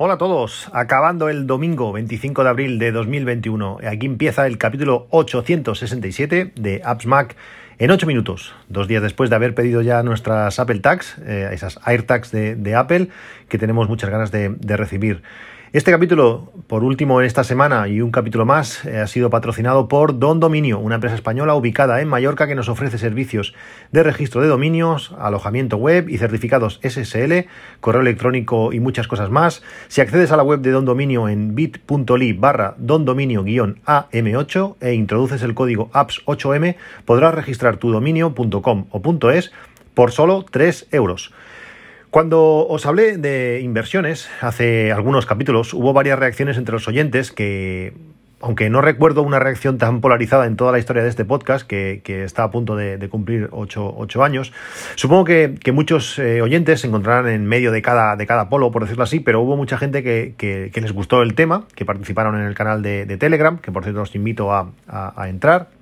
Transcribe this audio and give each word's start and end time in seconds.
Hola 0.00 0.14
a 0.14 0.18
todos, 0.18 0.70
acabando 0.72 1.28
el 1.28 1.48
domingo 1.48 1.90
25 1.90 2.44
de 2.44 2.48
abril 2.48 2.78
de 2.78 2.92
2021. 2.92 3.78
Aquí 3.82 4.06
empieza 4.06 4.46
el 4.46 4.56
capítulo 4.56 5.08
867 5.10 6.52
de 6.54 6.80
Apps 6.84 7.06
Mac 7.06 7.34
en 7.80 7.90
8 7.90 8.06
minutos, 8.06 8.54
dos 8.68 8.86
días 8.86 9.02
después 9.02 9.28
de 9.28 9.34
haber 9.34 9.56
pedido 9.56 9.82
ya 9.82 10.04
nuestras 10.04 10.60
Apple 10.60 10.78
Tags, 10.78 11.18
eh, 11.26 11.50
esas 11.50 11.80
AirTags 11.82 12.30
de, 12.30 12.54
de, 12.54 12.76
Apple, 12.76 13.08
que 13.48 13.58
tenemos 13.58 13.88
muchas 13.88 14.08
ganas 14.08 14.30
de, 14.30 14.50
de 14.50 14.76
recibir. 14.76 15.22
Este 15.70 15.90
capítulo, 15.90 16.50
por 16.66 16.82
último 16.82 17.20
en 17.20 17.26
esta 17.26 17.44
semana 17.44 17.88
y 17.88 18.00
un 18.00 18.10
capítulo 18.10 18.46
más, 18.46 18.86
eh, 18.86 19.00
ha 19.00 19.06
sido 19.06 19.28
patrocinado 19.28 19.86
por 19.86 20.18
Don 20.18 20.40
Dominio, 20.40 20.78
una 20.78 20.94
empresa 20.94 21.14
española 21.14 21.54
ubicada 21.54 22.00
en 22.00 22.08
Mallorca 22.08 22.46
que 22.46 22.54
nos 22.54 22.70
ofrece 22.70 22.96
servicios 22.96 23.52
de 23.92 24.02
registro 24.02 24.40
de 24.40 24.48
dominios, 24.48 25.14
alojamiento 25.18 25.76
web 25.76 26.08
y 26.08 26.16
certificados 26.16 26.80
SSL, 26.82 27.48
correo 27.80 28.00
electrónico 28.00 28.72
y 28.72 28.80
muchas 28.80 29.08
cosas 29.08 29.28
más. 29.28 29.62
Si 29.88 30.00
accedes 30.00 30.32
a 30.32 30.38
la 30.38 30.42
web 30.42 30.60
de 30.60 30.70
Don 30.70 30.86
Dominio 30.86 31.28
en 31.28 31.54
bit.ly 31.54 32.32
barra 32.32 32.74
dondominio-am8 32.78 34.76
e 34.80 34.94
introduces 34.94 35.42
el 35.42 35.52
código 35.52 35.90
apps8m, 35.92 36.76
podrás 37.04 37.34
registrar 37.34 37.76
tu 37.76 37.90
dominio.com 37.92 38.86
o 38.90 39.30
.es 39.32 39.52
por 39.92 40.12
solo 40.12 40.46
3 40.50 40.88
euros. 40.92 41.30
Cuando 42.10 42.66
os 42.66 42.86
hablé 42.86 43.18
de 43.18 43.60
inversiones 43.60 44.30
hace 44.40 44.92
algunos 44.92 45.26
capítulos, 45.26 45.74
hubo 45.74 45.92
varias 45.92 46.18
reacciones 46.18 46.56
entre 46.56 46.72
los 46.72 46.88
oyentes 46.88 47.32
que, 47.32 47.92
aunque 48.40 48.70
no 48.70 48.80
recuerdo 48.80 49.22
una 49.22 49.38
reacción 49.38 49.76
tan 49.76 50.00
polarizada 50.00 50.46
en 50.46 50.56
toda 50.56 50.72
la 50.72 50.78
historia 50.78 51.02
de 51.02 51.10
este 51.10 51.26
podcast, 51.26 51.66
que, 51.66 52.00
está 52.24 52.44
a 52.44 52.50
punto 52.50 52.76
de, 52.76 53.06
cumplir 53.10 53.50
ocho, 53.52 54.24
años, 54.24 54.54
supongo 54.94 55.24
que, 55.24 55.72
muchos 55.72 56.18
eh, 56.18 56.40
oyentes 56.40 56.80
se 56.80 56.86
encontrarán 56.86 57.28
en 57.28 57.44
medio 57.44 57.72
de 57.72 57.82
cada, 57.82 58.16
de 58.16 58.26
cada 58.26 58.48
polo, 58.48 58.70
por 58.70 58.84
decirlo 58.84 59.04
así, 59.04 59.20
pero 59.20 59.42
hubo 59.42 59.58
mucha 59.58 59.76
gente 59.76 60.02
que, 60.02 60.70
les 60.74 60.92
gustó 60.92 61.20
el 61.20 61.34
tema, 61.34 61.64
que 61.74 61.84
participaron 61.84 62.36
en 62.36 62.46
el 62.46 62.54
canal 62.54 62.80
de, 62.80 63.18
Telegram, 63.18 63.58
que 63.58 63.70
por 63.70 63.82
cierto 63.82 64.00
os 64.00 64.14
invito 64.14 64.50
a 64.50 65.28
entrar 65.28 65.77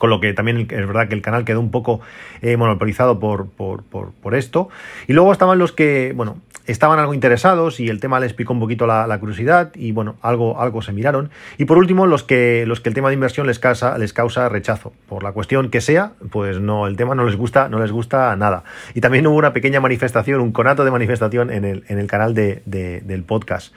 con 0.00 0.08
lo 0.08 0.18
que 0.18 0.32
también 0.32 0.60
es 0.62 0.86
verdad 0.86 1.08
que 1.08 1.14
el 1.14 1.20
canal 1.20 1.44
quedó 1.44 1.60
un 1.60 1.70
poco 1.70 2.00
eh, 2.40 2.56
monopolizado 2.56 3.20
por, 3.20 3.50
por, 3.50 3.82
por, 3.82 4.34
esto. 4.34 4.70
Y 5.06 5.12
luego 5.12 5.30
estaban 5.30 5.58
los 5.58 5.72
que, 5.72 6.14
bueno, 6.16 6.38
estaban 6.64 6.98
algo 6.98 7.12
interesados 7.12 7.80
y 7.80 7.90
el 7.90 8.00
tema 8.00 8.18
les 8.18 8.32
picó 8.32 8.54
un 8.54 8.60
poquito 8.60 8.86
la, 8.86 9.18
curiosidad 9.18 9.72
y 9.74 9.92
bueno, 9.92 10.16
algo, 10.22 10.58
algo 10.58 10.80
se 10.80 10.94
miraron. 10.94 11.28
Y 11.58 11.66
por 11.66 11.76
último, 11.76 12.06
los 12.06 12.22
que, 12.22 12.64
los 12.66 12.80
que 12.80 12.88
el 12.88 12.94
tema 12.94 13.08
de 13.08 13.14
inversión 13.14 13.46
les 13.46 13.58
causa, 13.58 13.98
les 13.98 14.14
causa 14.14 14.48
rechazo. 14.48 14.94
Por 15.06 15.22
la 15.22 15.32
cuestión 15.32 15.68
que 15.68 15.82
sea, 15.82 16.12
pues 16.30 16.60
no, 16.60 16.86
el 16.86 16.96
tema 16.96 17.14
no 17.14 17.26
les 17.26 17.36
gusta, 17.36 17.68
no 17.68 17.78
les 17.78 17.92
gusta 17.92 18.34
nada. 18.36 18.64
Y 18.94 19.02
también 19.02 19.26
hubo 19.26 19.36
una 19.36 19.52
pequeña 19.52 19.80
manifestación, 19.80 20.40
un 20.40 20.52
conato 20.52 20.82
de 20.82 20.92
manifestación 20.92 21.50
en 21.50 21.66
el, 21.66 21.84
en 21.88 21.98
el 21.98 22.06
canal 22.06 22.32
de, 22.32 22.62
del 22.64 23.22
podcast. 23.24 23.74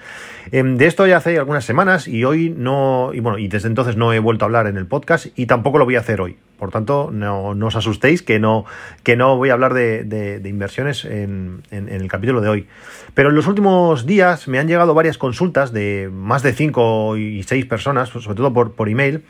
Em, 0.54 0.78
de 0.78 0.88
esto 0.88 1.06
ya 1.06 1.18
hace 1.18 1.38
algunas 1.38 1.66
semanas 1.66 2.08
y 2.08 2.24
hoy 2.24 2.54
no, 2.56 3.12
y 3.14 3.20
bueno, 3.20 3.38
y 3.40 3.50
desde 3.50 3.68
entonces 3.68 3.98
no 3.98 4.14
he 4.14 4.20
vuelto 4.20 4.46
a 4.46 4.48
hablar 4.48 4.68
en 4.68 4.78
el 4.78 4.86
podcast 4.86 5.28
y 5.36 5.48
tampoco 5.48 5.80
lo 5.80 5.86
voy 5.86 5.96
a 5.96 6.00
hacer 6.00 6.13
hoy. 6.22 6.38
Por 6.58 6.72
tanto, 6.72 7.10
no, 7.12 7.50
os 7.50 7.76
asustéis 7.76 8.22
que 8.22 8.40
no, 8.40 8.64
que 9.04 9.18
no 9.18 9.36
voy 9.36 9.50
a 9.50 9.54
hablar 9.54 9.74
de, 9.74 10.42
inversiones 10.46 11.04
en, 11.04 11.64
el 11.72 12.08
capítulo 12.08 12.40
de 12.40 12.48
hoy. 12.48 12.68
Pero 13.14 13.30
en 13.30 13.36
los 13.36 13.48
últimos 13.48 14.06
días 14.06 14.48
me 14.48 14.60
han 14.60 14.68
llegado 14.68 14.94
varias 14.94 15.18
consultas 15.18 15.74
de 15.74 16.10
más 16.14 16.42
de 16.42 16.54
5 16.54 17.18
y 17.18 17.44
6 17.44 17.66
personas, 17.66 18.10
sobre 18.10 18.36
todo 18.36 18.54
por, 18.54 18.74
por 18.74 18.88
email, 18.88 19.24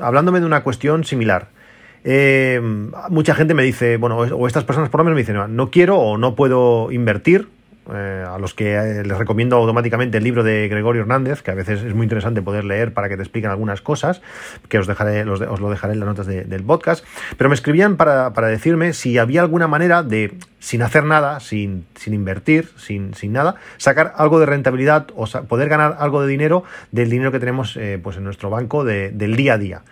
hablándome 0.00 0.40
de 0.40 0.46
una 0.46 0.62
cuestión 0.62 1.04
similar. 1.04 1.48
Eh, 2.04 2.60
mucha 3.10 3.34
gente 3.34 3.52
me 3.52 3.64
dice, 3.64 3.98
bueno, 3.98 4.16
o 4.16 4.46
estas 4.46 4.64
personas 4.64 4.88
por 4.88 5.00
lo 5.00 5.04
menos 5.04 5.16
me 5.16 5.22
dicen, 5.22 5.56
no 5.56 5.70
quiero 5.70 5.98
o 5.98 6.16
no 6.16 6.34
puedo 6.36 6.90
invertir 6.90 7.48
eh, 7.94 8.24
a 8.26 8.38
los 8.38 8.54
que 8.54 8.76
eh, 8.76 9.04
les 9.04 9.18
recomiendo 9.18 9.56
automáticamente 9.56 10.18
el 10.18 10.24
libro 10.24 10.42
de 10.42 10.68
Gregorio 10.68 11.02
Hernández, 11.02 11.42
que 11.42 11.50
a 11.50 11.54
veces 11.54 11.82
es 11.82 11.94
muy 11.94 12.04
interesante 12.04 12.42
poder 12.42 12.64
leer 12.64 12.92
para 12.92 13.08
que 13.08 13.16
te 13.16 13.22
expliquen 13.22 13.50
algunas 13.50 13.80
cosas, 13.80 14.20
que 14.68 14.78
os, 14.78 14.86
dejaré, 14.86 15.28
os 15.28 15.60
lo 15.60 15.70
dejaré 15.70 15.94
en 15.94 16.00
las 16.00 16.08
notas 16.08 16.26
del 16.26 16.62
podcast. 16.64 17.04
Pero 17.36 17.48
me 17.48 17.54
escribían 17.54 17.96
para, 17.96 18.30
decirme 18.30 18.92
si 18.92 19.18
había 19.18 19.40
alguna 19.40 19.68
manera 19.68 20.02
de, 20.02 20.34
sin 20.58 20.82
hacer 20.82 21.04
nada, 21.04 21.40
sin, 21.40 21.86
sin 21.94 22.14
invertir, 22.14 22.70
sin, 22.76 23.14
sin, 23.14 23.32
nada, 23.32 23.56
sacar 23.76 24.12
algo 24.16 24.40
de 24.40 24.46
rentabilidad 24.46 25.06
o 25.14 25.26
poder 25.46 25.68
ganar 25.68 25.96
algo 25.98 26.22
de 26.22 26.28
dinero 26.28 26.64
del 26.92 27.10
dinero 27.10 27.32
que 27.32 27.38
tenemos 27.38 27.76
eh, 27.76 27.98
pues 28.02 28.16
en 28.16 28.24
nuestro 28.24 28.50
banco 28.50 28.84
del 28.84 29.36
día 29.36 29.54
a 29.54 29.58
día. 29.58 29.82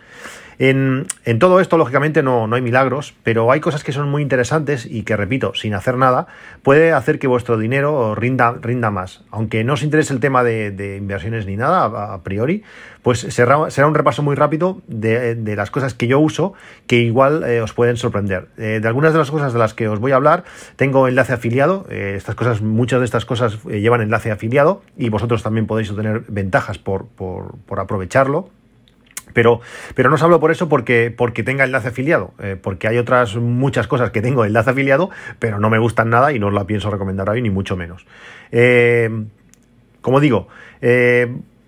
En, 0.59 1.07
todo 1.39 1.61
esto, 1.61 1.77
lógicamente, 1.77 2.23
no, 2.23 2.47
no, 2.47 2.57
hay 2.57 2.63
milagros, 2.63 3.15
pero 3.23 3.53
hay 3.53 3.61
cosas 3.61 3.85
que 3.85 3.93
son 3.93 4.09
muy 4.09 4.23
interesantes 4.23 4.87
y 4.87 5.03
que, 5.03 5.15
repito, 5.15 5.53
sin 5.55 5.75
hacer 5.75 5.99
nada, 5.99 6.29
puede 6.63 6.93
hacer 6.93 7.19
que 7.19 7.27
vuestro 7.27 7.59
dinero 7.59 8.15
rinda, 8.15 8.53
rinda 8.53 8.91
más. 8.91 9.23
Aunque 9.31 9.65
no 9.65 9.75
os 9.75 9.83
interese 9.83 10.15
el 10.15 10.21
tema 10.21 10.43
de, 10.45 10.97
inversiones 10.97 11.47
ni 11.47 11.57
nada, 11.57 12.15
a, 12.15 12.23
priori, 12.23 12.63
pues 13.07 13.21
será, 13.21 13.57
un 13.57 13.95
repaso 13.95 14.25
muy 14.25 14.35
rápido 14.35 14.83
de, 14.89 15.55
las 15.55 15.71
cosas 15.71 15.95
que 15.95 16.09
yo 16.09 16.19
uso 16.19 16.55
que 16.89 16.97
igual 16.97 17.45
eh, 17.45 17.61
os 17.61 17.73
pueden 17.73 17.97
sorprender. 17.97 18.49
Eh, 18.59 18.81
de 18.83 18.89
algunas 18.89 19.13
de 19.13 19.21
las 19.21 19.31
cosas 19.31 19.53
de 19.53 19.61
las 19.61 19.75
que 19.75 19.87
os 19.87 20.01
voy 20.01 20.11
a 20.11 20.17
hablar, 20.17 20.43
tengo 20.75 21.07
enlace 21.07 21.33
afiliado. 21.33 21.87
Eh, 21.89 22.15
estas 22.17 22.35
cosas, 22.35 22.63
muchas 22.63 22.99
de 22.99 23.05
estas 23.05 23.25
cosas 23.25 23.63
llevan 23.63 24.01
enlace 24.01 24.33
afiliado 24.33 24.83
y 24.97 25.09
vosotros 25.09 25.45
también 25.45 25.69
podéis 25.69 25.89
obtener 25.93 26.25
ventajas 26.27 26.79
por, 26.79 27.07
por, 27.07 27.55
por 27.59 27.79
aprovecharlo. 27.79 28.51
Pero, 29.33 29.61
pero 29.95 30.09
no 30.09 30.17
os 30.17 30.23
hablo 30.25 30.41
por 30.41 30.51
eso 30.51 30.69
porque, 30.69 31.15
porque 31.17 31.45
tenga 31.45 31.63
enlace 31.63 31.87
afiliado, 31.87 32.35
porque 32.61 32.89
hay 32.89 32.99
otras 32.99 33.37
muchas 33.37 33.87
cosas 33.87 34.11
que 34.11 34.21
tengo 34.21 34.45
enlace 34.45 34.71
afiliado, 34.71 35.11
pero 35.39 35.61
no 35.61 35.71
me 35.71 35.79
gustan 35.79 36.11
nada 36.11 36.33
y 36.33 36.41
no 36.41 36.49
os 36.49 36.55
la 36.55 36.65
pienso 36.65 36.91
recomendar 36.91 37.31
hoy, 37.31 37.41
ni 37.41 37.51
mucho 37.51 37.77
menos. 37.77 38.05
Como 40.01 40.19
digo, 40.19 40.49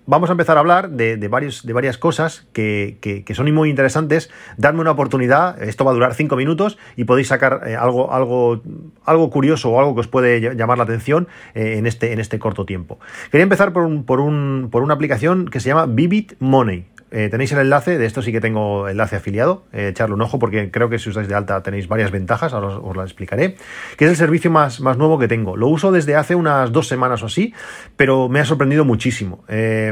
vamos 0.09 0.29
a 0.29 0.33
empezar 0.33 0.57
a 0.57 0.59
hablar 0.59 0.89
de, 0.89 1.17
de, 1.17 1.27
varios, 1.27 1.63
de 1.65 1.71
varias 1.71 1.99
cosas 1.99 2.47
que, 2.51 2.97
que, 2.99 3.35
son 3.35 3.53
muy 3.53 3.69
interesantes. 3.69 4.31
Dadme 4.57 4.81
una 4.81 4.91
oportunidad, 4.91 5.61
esto 5.61 5.85
va 5.85 5.91
a 5.91 5.93
durar 5.93 6.15
cinco 6.15 6.35
minutos 6.35 6.79
y 6.95 7.03
podéis 7.03 7.27
sacar 7.27 7.63
algo, 7.79 8.11
algo, 8.11 8.61
algo 9.05 9.29
curioso 9.29 9.69
o 9.69 9.79
algo 9.79 9.93
que 9.93 10.01
os 10.01 10.07
puede 10.07 10.55
llamar 10.55 10.79
la 10.79 10.85
atención 10.85 11.27
en, 11.53 11.85
este, 11.85 12.11
en 12.11 12.19
este 12.19 12.39
corto 12.39 12.65
tiempo. 12.65 12.99
Quería 13.31 13.43
empezar 13.43 13.71
por, 13.71 13.83
un, 13.83 14.03
por, 14.03 14.19
un, 14.19 14.69
por 14.71 14.81
una 14.81 14.95
aplicación 14.95 15.47
que 15.47 15.59
se 15.59 15.69
llama 15.69 15.85
Vivid 15.85 16.31
Money. 16.39 16.85
Eh, 17.11 17.29
tenéis 17.29 17.51
el 17.51 17.59
enlace, 17.59 17.97
de 17.97 18.05
esto 18.05 18.21
sí 18.21 18.31
que 18.31 18.39
tengo 18.39 18.87
enlace 18.87 19.15
afiliado, 19.15 19.63
eh, 19.73 19.89
echarle 19.89 20.15
un 20.15 20.21
ojo 20.21 20.37
porque 20.37 20.69
creo 20.69 20.89
que 20.89 20.99
si 20.99 21.09
usáis 21.09 21.27
de 21.27 21.35
alta 21.35 21.61
tenéis 21.63 21.87
varias 21.87 22.11
ventajas, 22.11 22.53
ahora 22.53 22.77
os, 22.77 22.95
las 22.95 23.05
explicaré, 23.05 23.55
que 23.97 24.05
es 24.05 24.11
el 24.11 24.17
servicio 24.17 24.51
más, 24.51 24.79
más 24.79 24.97
nuevo 24.97 25.17
que 25.17 25.27
tengo. 25.27 25.57
Lo 25.57 25.67
uso 25.67 25.91
desde 25.91 26.15
hace 26.15 26.35
unas 26.35 26.71
dos 26.71 26.87
semanas 26.87 27.23
o 27.23 27.25
así, 27.25 27.53
pero 27.97 28.29
me 28.29 28.39
ha 28.39 28.45
sorprendido 28.45 28.85
muchísimo. 28.85 29.43
Eh, 29.47 29.91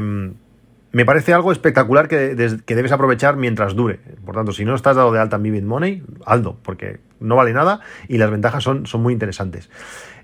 me 0.91 1.05
parece 1.05 1.33
algo 1.33 1.51
espectacular 1.51 2.07
que, 2.07 2.35
debes 2.35 2.91
aprovechar 2.91 3.35
mientras 3.35 3.75
dure. 3.75 3.99
Por 4.25 4.35
tanto, 4.35 4.51
si 4.51 4.65
no 4.65 4.73
estás 4.73 4.95
dado 4.95 5.11
de 5.11 5.19
alta 5.19 5.35
en 5.35 5.43
Vivid 5.43 5.63
Money, 5.63 6.03
aldo, 6.25 6.57
porque 6.63 6.99
no 7.19 7.35
vale 7.35 7.53
nada 7.53 7.81
y 8.07 8.17
las 8.17 8.31
ventajas 8.31 8.63
son, 8.63 8.85
son 8.85 9.03
muy 9.03 9.13
interesantes. 9.13 9.69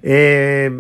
Eh, 0.01 0.71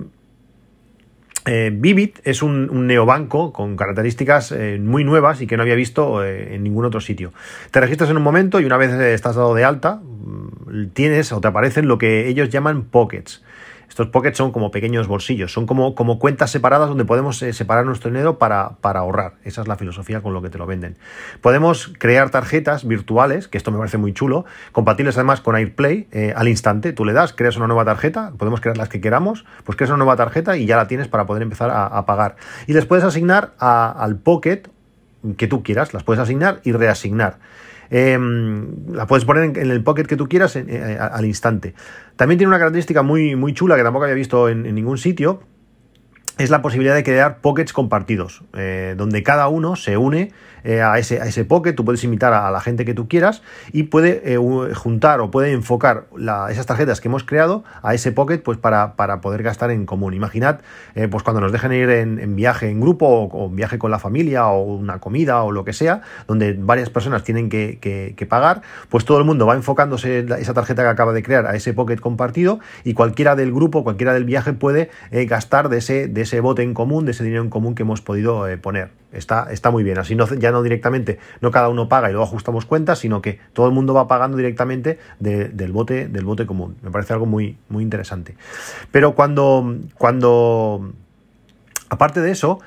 eh, 1.45 1.71
Vivid 1.73 2.11
es 2.23 2.41
un, 2.41 2.87
neobanco 2.87 3.51
con 3.51 3.75
características 3.75 4.51
eh, 4.53 4.79
muy 4.81 5.03
nuevas 5.03 5.41
y 5.41 5.47
que 5.47 5.57
no 5.57 5.63
había 5.63 5.75
visto 5.75 6.23
eh, 6.23 6.55
en 6.55 6.63
ningún 6.63 6.85
otro 6.85 7.01
sitio. 7.01 7.33
Te 7.71 7.81
registras 7.81 8.09
en 8.09 8.17
un 8.17 8.23
momento 8.23 8.59
y 8.59 8.65
una 8.65 8.77
vez 8.77 8.91
estás 8.93 9.35
dado 9.35 9.53
de 9.53 9.65
alta, 9.65 9.95
mm, 9.95 10.87
tienes 10.93 11.31
o 11.33 11.41
te 11.41 11.47
aparecen 11.49 11.87
lo 11.87 11.97
que 11.97 12.27
ellos 12.27 12.49
llaman 12.49 12.83
pockets. 12.83 13.43
Estos 13.93 14.07
pockets 14.07 14.39
son 14.39 14.51
como 14.51 14.71
pequeños 14.71 15.05
bolsillos, 15.05 15.53
son 15.53 15.67
como, 15.67 15.93
como 15.93 16.17
cuentas 16.17 16.49
separadas 16.49 16.89
donde 16.89 17.05
podemos 17.05 17.39
eh, 17.43 17.53
separar 17.53 17.85
nuestro 17.85 18.09
dinero 18.09 18.39
para, 18.39 18.71
para, 18.81 19.01
ahorrar. 19.01 19.33
Esa 19.43 19.61
es 19.61 19.67
la 19.67 19.75
filosofía 19.75 20.21
con 20.21 20.33
lo 20.33 20.41
que 20.41 20.49
te 20.49 20.57
lo 20.57 20.65
venden. 20.65 20.97
Podemos 21.41 21.93
crear 21.99 22.31
tarjetas 22.31 22.87
virtuales, 22.87 23.47
que 23.47 23.55
esto 23.55 23.69
me 23.69 23.77
parece 23.77 23.99
muy 23.99 24.11
chulo, 24.11 24.45
compatibles 24.71 25.15
además 25.17 25.41
con 25.41 25.55
AirPlay 25.55 26.07
eh, 26.11 26.33
al 26.35 26.47
instante. 26.47 26.91
Tú 26.91 27.05
le 27.05 27.13
das, 27.13 27.33
creas 27.33 27.55
una 27.55 27.67
nueva 27.67 27.85
tarjeta, 27.85 28.33
podemos 28.35 28.61
crear 28.61 28.77
las 28.77 28.89
que 28.89 28.99
queramos, 28.99 29.45
pues 29.63 29.75
creas 29.75 29.91
una 29.91 29.97
nueva 29.97 30.15
tarjeta 30.15 30.57
y 30.57 30.65
ya 30.65 30.75
la 30.75 30.87
tienes 30.87 31.07
para 31.07 31.27
poder 31.27 31.43
empezar 31.43 31.69
a, 31.71 32.03
pagar. 32.07 32.35
Y 32.65 32.73
les 32.73 32.87
puedes 32.87 33.05
asignar 33.05 33.53
al 33.59 34.15
pocket 34.15 34.71
que 35.37 35.45
tú 35.45 35.61
quieras, 35.61 35.93
las 35.93 36.01
puedes 36.01 36.19
asignar 36.19 36.61
y 36.63 36.71
reasignar. 36.71 37.37
Em, 37.89 38.87
la 38.91 39.07
puedes 39.07 39.25
poner 39.25 39.57
en, 39.57 39.71
el 39.71 39.83
pocket 39.83 40.05
que 40.05 40.15
tú 40.15 40.27
quieras 40.27 40.55
eh, 40.55 40.97
al 40.99 41.25
instante. 41.25 41.73
También 42.15 42.37
tiene 42.37 42.49
una 42.49 42.59
característica 42.59 43.03
muy, 43.03 43.35
muy 43.35 43.53
chula 43.53 43.75
que 43.75 43.83
tampoco 43.83 44.05
había 44.05 44.15
visto 44.15 44.49
en 44.49 44.63
ningún 44.73 44.97
sitio, 44.97 45.41
es 46.37 46.49
la 46.49 46.61
posibilidad 46.61 46.95
de 46.95 47.03
crear 47.03 47.37
pockets 47.37 47.73
compartidos, 47.73 48.41
eh, 48.53 48.95
donde 48.97 49.21
cada 49.23 49.47
uno 49.47 49.75
se 49.75 49.97
une 49.97 50.31
eh, 50.63 50.81
a, 50.81 50.97
ese, 50.97 51.21
a 51.21 51.25
ese 51.25 51.43
pocket, 51.43 51.73
tú 51.73 51.83
puedes 51.83 52.03
invitar 52.05 52.33
a, 52.33 52.49
la 52.49 52.61
gente 52.61 52.85
que 52.85 52.93
tú 52.93 53.09
quieras 53.09 53.43
y 53.73 53.83
puede 53.83 54.33
eh, 54.33 54.73
juntar 54.73 55.19
o 55.19 55.29
puede 55.29 55.51
enfocar 55.51 56.05
esas 56.49 56.65
tarjetas 56.65 57.01
que 57.01 57.09
hemos 57.09 57.25
creado 57.25 57.65
a 57.81 57.93
ese 57.93 58.13
pocket 58.13 58.39
pues 58.39 58.57
para, 58.57 58.95
para 58.95 59.19
poder 59.19 59.43
gastar 59.43 59.71
en 59.71 59.85
común. 59.85 60.13
Imaginad 60.13 60.61
pues 61.11 61.23
cuando 61.23 61.41
nos 61.41 61.51
dejen 61.51 61.73
ir 61.73 61.89
en, 61.89 62.35
viaje 62.35 62.69
en 62.69 62.79
grupo 62.79 63.07
o, 63.07 63.49
en 63.49 63.55
viaje 63.55 63.77
con 63.77 63.91
la 63.91 63.99
familia 63.99 64.47
o 64.47 64.63
una 64.63 64.99
comida 64.99 65.43
o 65.43 65.51
lo 65.51 65.65
que 65.65 65.73
sea, 65.73 66.01
donde 66.27 66.53
varias 66.53 66.89
personas 66.89 67.23
tienen 67.23 67.49
que, 67.49 67.79
que, 67.79 68.25
pagar, 68.25 68.61
pues 68.89 69.03
todo 69.03 69.17
el 69.17 69.25
mundo 69.25 69.45
va 69.45 69.55
enfocándose 69.55 70.25
esa 70.39 70.53
tarjeta 70.53 70.83
que 70.83 70.89
acaba 70.89 71.11
de 71.11 71.23
crear 71.23 71.45
a 71.45 71.55
ese 71.55 71.73
pocket 71.73 71.97
compartido 71.97 72.59
y 72.85 72.93
cualquiera 72.93 73.35
del 73.35 73.51
grupo, 73.51 73.83
cualquiera 73.83 74.13
del 74.13 74.23
viaje 74.23 74.53
puede 74.53 74.89
gastar 75.11 75.67
de 75.67 75.79
ese... 75.79 76.07
ese 76.23 76.39
bote 76.39 76.63
en 76.63 76.73
común, 76.73 77.05
de 77.05 77.11
ese 77.11 77.23
dinero 77.23 77.43
en 77.43 77.49
común 77.49 77.75
que 77.75 77.83
hemos 77.83 78.01
podido 78.01 78.47
eh, 78.47 78.57
poner. 78.57 78.91
Está, 79.11 79.47
está 79.51 79.69
muy 79.69 79.83
bien, 79.83 79.99
así 79.99 80.15
no, 80.15 80.27
ya 80.27 80.51
no 80.51 80.63
directamente, 80.63 81.19
no 81.39 81.51
cada 81.51 81.69
uno 81.69 81.87
paga 81.87 82.09
y 82.09 82.13
luego 82.13 82.25
ajustamos 82.25 82.65
cuentas, 82.65 82.99
sino 82.99 83.21
que 83.21 83.39
todo 83.53 83.67
el 83.67 83.73
mundo 83.73 83.93
va 83.93 84.07
pagando 84.07 84.37
directamente 84.37 84.97
del, 85.19 85.71
bote, 85.71 86.07
del 86.07 86.25
bote 86.25 86.45
común. 86.45 86.77
Me 86.81 86.89
parece 86.89 87.13
algo 87.13 87.25
muy, 87.25 87.57
muy 87.69 87.83
interesante. 87.83 88.35
Pero 88.91 89.13
cuando, 89.13 89.77
cuando 89.97 90.93
aparte 91.89 92.21
de 92.21 92.31
eso, 92.31 92.59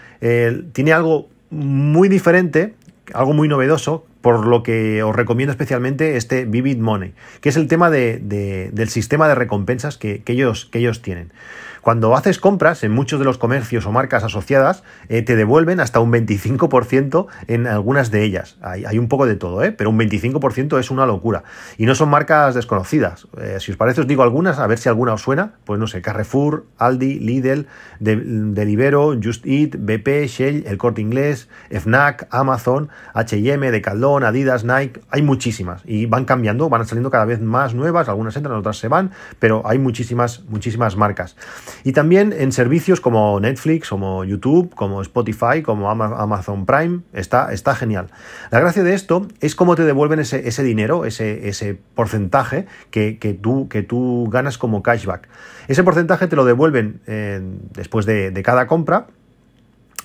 tiene 0.73 0.93
algo 0.93 1.29
muy 1.51 2.09
diferente, 2.09 2.75
algo 3.13 3.33
muy 3.33 3.49
novedoso, 3.49 4.05
por 4.27 4.45
lo 4.45 4.65
que 4.65 5.05
os 5.05 5.15
recomiendo 5.15 5.53
especialmente 5.53 6.17
este 6.17 6.47
Vivid 6.47 6.79
Money, 6.79 7.15
que 7.41 7.49
es 7.49 7.57
el 7.57 7.69
tema 7.69 7.91
del 7.91 8.89
sistema 8.89 9.29
de 9.29 9.37
recompensas 9.37 9.99
que, 9.99 10.23
ellos, 10.27 10.67
que 10.67 10.81
ellos 10.81 11.01
tienen. 11.01 11.33
Cuando 11.87 12.17
haces 12.17 12.41
compras 12.41 12.83
en 12.83 12.91
muchos 12.91 13.21
de 13.21 13.25
los 13.25 13.39
comercios 13.39 13.87
o 13.87 13.93
marcas 13.93 14.25
asociadas, 14.25 14.83
eh, 15.09 15.23
te 15.23 15.37
devuelven 15.37 15.79
hasta 15.79 16.01
un 16.01 16.11
25% 16.11 17.29
en 17.47 17.69
algunas 17.69 18.11
de 18.11 18.25
ellas. 18.25 18.57
Hay, 18.61 18.99
un 18.99 19.07
poco 19.07 19.25
de 19.25 19.37
todo, 19.37 19.63
¿eh? 19.63 19.71
pero 19.71 19.91
un 19.91 19.97
25% 19.97 20.81
es 20.81 20.91
una 20.91 21.07
locura. 21.07 21.45
Y 21.79 21.87
no 21.87 21.95
son 21.95 22.09
marcas 22.09 22.57
desconocidas. 22.57 23.29
Eh, 23.41 23.59
si 23.61 23.71
os 23.71 23.77
parece, 23.77 24.01
os 24.01 24.09
digo 24.09 24.25
algunas, 24.25 24.59
a 24.59 24.67
ver 24.67 24.79
si 24.79 24.89
alguna 24.89 25.15
os 25.15 25.23
suena. 25.23 25.53
Pues 25.65 25.79
no 25.79 25.87
sé, 25.87 26.03
Carrefour, 26.03 26.67
Aldi, 26.77 27.21
Lidl, 27.21 27.69
Delibero, 28.01 29.15
Just 29.23 29.47
Eat, 29.47 29.77
BP, 29.79 30.27
Shell, 30.27 30.65
El 30.67 30.79
Corte 30.79 31.01
Inglés, 31.01 31.49
FNAC, 31.71 32.27
Amazon, 32.33 32.89
H&M, 33.15 33.71
Decathlon, 33.71 34.25
Adidas, 34.25 34.65
Nike. 34.65 35.03
Hay 35.13 35.23
muchísimas 35.23 35.83
y 35.85 36.07
van 36.07 36.25
cambiando, 36.25 36.69
van 36.69 36.85
saliendo 36.85 37.13
cada 37.13 37.27
vez 37.27 37.41
más 37.41 37.75
nuevas. 37.75 38.09
Algunas 38.09 38.35
entran, 38.35 38.57
otras 38.57 38.77
se 38.77 38.89
van, 38.89 39.13
pero 39.39 39.63
hay 39.65 39.79
muchísimas, 39.79 40.43
muchísimas 40.49 40.97
marcas. 40.97 41.37
Y 41.85 41.93
también 41.93 42.33
en 42.37 42.53
servicios 42.53 43.01
como 43.01 43.39
Netflix, 43.41 43.89
como 43.89 44.25
YouTube, 44.25 44.75
como 44.75 45.03
Spotify, 45.03 45.63
como 45.63 45.91
Amazon 45.91 46.67
Prime, 46.67 47.01
está, 47.13 47.53
está 47.53 47.75
genial. 47.75 48.09
La 48.51 48.61
gracia 48.61 48.83
de 48.83 48.95
esto 48.95 49.27
es 49.41 49.55
cómo 49.55 49.75
te 49.77 49.85
devuelven 49.85 50.21
ese, 50.21 50.49
ese 50.49 50.63
dinero, 50.63 51.05
ese, 51.05 51.49
ese 51.49 51.79
porcentaje 51.95 52.67
que, 52.91 53.19
que, 53.19 53.35
tú, 53.35 53.69
que 53.69 53.83
tú 53.83 54.29
ganas 54.31 54.59
como 54.59 54.83
cashback. 54.83 55.29
Ese 55.69 55.83
porcentaje 55.83 56.27
te 56.27 56.37
lo 56.37 56.45
devuelven 56.45 57.01
eh, 57.07 57.41
después 57.75 58.07
de, 58.07 58.31
de 58.31 58.43
cada 58.43 58.67
compra 58.67 59.09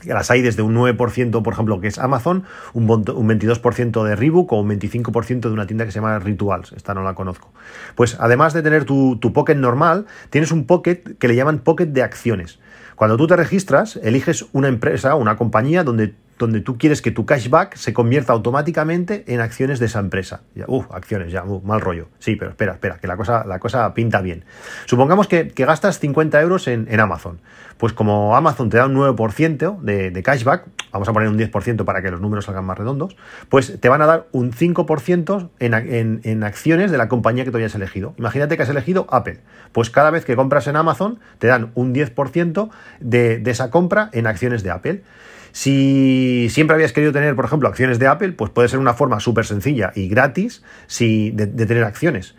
las 0.04 0.32
hay 0.32 0.42
desde 0.42 0.62
un 0.62 0.76
9%, 0.76 1.44
por 1.44 1.54
ejemplo, 1.54 1.80
que 1.80 1.88
es 1.88 2.00
Amazon, 2.00 2.44
un, 2.74 2.88
22% 2.88 4.04
de 4.04 4.16
Reebok 4.16 4.52
o 4.52 4.62
un 4.62 4.70
25% 4.70 5.42
de 5.42 5.50
una 5.50 5.68
tienda 5.68 5.86
que 5.86 5.92
se 5.92 6.00
llama 6.00 6.20
Rituals. 6.20 6.72
Esta 6.74 6.94
no 6.94 7.04
la 7.04 7.14
conozco. 7.14 7.52
Pues 7.96 8.18
además 8.20 8.54
de 8.54 8.62
tener 8.62 8.86
tu, 8.86 9.18
tu 9.18 9.34
Pocket 9.34 9.56
normal, 9.56 10.06
tienes 10.30 10.52
un 10.52 10.66
Pocket 10.66 11.18
que 11.18 11.28
le 11.28 11.36
llaman 11.36 11.60
Pocket 11.60 11.88
de 11.88 12.04
acciones. 12.04 12.60
Cuando 12.96 13.18
tú 13.18 13.28
te 13.28 13.36
registras, 13.36 13.96
eliges 14.04 14.46
una 14.52 14.68
empresa, 14.68 15.16
una 15.16 15.36
compañía 15.36 15.84
donde 15.84 16.14
donde 16.42 16.60
tú 16.62 16.78
quieres 16.80 17.04
que 17.04 17.12
tu 17.12 17.26
cashback 17.26 17.76
se 17.76 17.94
convierta 17.94 18.34
automáticamente 18.34 19.24
en 19.28 19.42
acciones 19.42 19.80
de 19.80 19.86
esa 19.86 20.00
empresa. 20.00 20.42
Uf, 20.66 20.88
acciones, 20.92 21.32
ya, 21.32 21.44
mal 21.44 21.80
rollo. 21.80 22.08
Sí, 22.18 22.36
pero 22.36 22.50
espera, 22.50 22.74
espera, 22.74 22.98
que 22.98 23.08
la 23.08 23.16
cosa, 23.16 23.46
la 23.46 23.60
cosa 23.60 23.94
pinta 23.94 24.22
bien. 24.22 24.44
Supongamos 24.86 25.28
que, 25.28 25.54
gastas 25.56 26.00
50 26.00 26.42
euros 26.42 26.68
en, 26.68 27.00
Amazon. 27.00 27.40
Pues 27.78 27.94
como 27.94 28.36
Amazon 28.36 28.70
te 28.70 28.78
da 28.78 28.88
un 28.88 28.96
9% 28.96 29.80
de, 29.82 30.24
cashback, 30.24 30.66
vamos 30.92 31.08
a 31.08 31.14
poner 31.14 31.30
un 31.30 31.38
10% 31.38 31.86
para 31.86 32.02
que 32.02 32.10
los 32.10 32.20
números 32.20 32.46
salgan 32.46 32.66
más 32.66 32.78
redondos, 32.78 33.16
pues 33.50 33.80
te 33.80 33.88
van 33.88 34.02
a 34.02 34.08
dar 34.08 34.28
un 34.32 34.52
5% 34.52 35.50
en, 35.60 36.22
en, 36.24 36.44
acciones 36.44 36.90
de 36.90 36.98
la 36.98 37.08
compañía 37.08 37.46
que 37.46 37.52
tú 37.52 37.58
hayas 37.58 37.76
elegido. 37.76 38.16
Imagínate 38.18 38.58
que 38.58 38.64
has 38.64 38.70
elegido 38.70 39.06
Apple. 39.12 39.40
Pues 39.74 39.92
cada 39.92 40.10
vez 40.10 40.26
que 40.26 40.36
compras 40.36 40.66
en 40.66 40.76
Amazon, 40.76 41.20
te 41.38 41.48
dan 41.48 41.72
un 41.76 41.94
10% 41.94 42.70
de, 43.00 43.38
de 43.38 43.52
esa 43.52 43.70
compra 43.70 44.10
en 44.12 44.26
acciones 44.26 44.64
de 44.64 44.72
Apple. 44.72 45.04
Si 45.52 46.48
siempre 46.50 46.76
habías 46.76 46.94
querido 46.94 47.12
tener, 47.12 47.36
por 47.36 47.46
ejemplo, 47.46 47.68
acciones 47.68 48.00
de 48.00 48.08
Apple, 48.08 48.34
pues 48.34 48.52
puede 48.52 48.68
ser 48.68 48.80
una 48.80 48.94
forma 48.94 49.20
súper 49.20 49.46
sencilla 49.46 49.92
y 49.96 50.08
gratis 50.08 50.64
si, 50.88 51.32
de, 51.32 51.48
tener 51.48 51.84
acciones. 51.84 52.36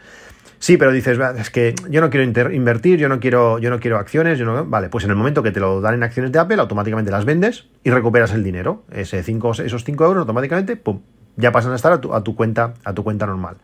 Sí, 0.59 0.77
pero 0.77 0.93
dices, 0.93 1.19
es 1.39 1.51
que 1.51 1.75
yo 1.91 2.01
no 2.01 2.09
quiero 2.09 2.53
invertir, 2.53 2.99
yo 2.99 3.09
no 3.09 3.19
quiero, 3.19 3.59
yo 3.59 3.69
no 3.69 3.81
quiero 3.81 3.99
acciones, 3.99 4.39
yo 4.39 4.45
no. 4.45 4.65
Vale, 4.65 4.89
pues 4.89 5.05
en 5.05 5.11
el 5.11 5.17
momento 5.17 5.43
que 5.43 5.51
te 5.51 5.59
lo 5.59 5.81
dan 5.81 5.95
en 5.95 6.05
acciones 6.05 6.31
de 6.31 6.39
Apple, 6.39 6.61
automáticamente 6.61 7.11
las 7.11 7.25
vendes 7.25 7.67
y 7.83 7.91
recuperas 7.91 8.33
el 8.33 8.45
dinero. 8.45 8.85
Ese 8.93 9.25
cinco, 9.25 9.51
esos 9.51 9.83
5 9.83 10.05
euros 10.05 10.21
automáticamente, 10.21 10.77
pum, 10.77 11.01
ya 11.37 11.51
pasan 11.51 11.73
a 11.73 11.77
estar 11.77 11.93
a 11.93 12.01
tu, 12.01 12.37
cuenta, 12.37 12.75
a 12.85 12.95
tu 12.95 13.03
cuenta 13.03 13.27
normal. 13.27 13.57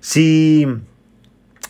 Si, 0.00 0.66